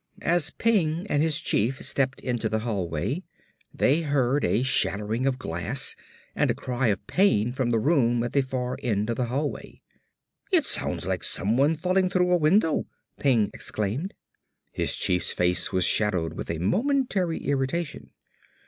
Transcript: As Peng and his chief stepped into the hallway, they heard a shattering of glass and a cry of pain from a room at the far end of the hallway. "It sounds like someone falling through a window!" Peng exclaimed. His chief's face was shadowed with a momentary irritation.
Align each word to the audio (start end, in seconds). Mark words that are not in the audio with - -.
As 0.23 0.49
Peng 0.49 1.05
and 1.11 1.21
his 1.21 1.39
chief 1.39 1.79
stepped 1.83 2.21
into 2.21 2.49
the 2.49 2.61
hallway, 2.61 3.21
they 3.71 4.01
heard 4.01 4.43
a 4.43 4.63
shattering 4.63 5.27
of 5.27 5.37
glass 5.37 5.95
and 6.35 6.49
a 6.49 6.55
cry 6.55 6.87
of 6.87 7.05
pain 7.05 7.51
from 7.51 7.71
a 7.71 7.77
room 7.77 8.23
at 8.23 8.33
the 8.33 8.41
far 8.41 8.79
end 8.81 9.11
of 9.11 9.15
the 9.17 9.25
hallway. 9.27 9.83
"It 10.51 10.63
sounds 10.65 11.05
like 11.05 11.23
someone 11.23 11.75
falling 11.75 12.09
through 12.09 12.31
a 12.31 12.37
window!" 12.37 12.87
Peng 13.19 13.51
exclaimed. 13.53 14.15
His 14.71 14.97
chief's 14.97 15.29
face 15.31 15.71
was 15.71 15.85
shadowed 15.85 16.33
with 16.33 16.49
a 16.49 16.57
momentary 16.57 17.37
irritation. 17.37 18.09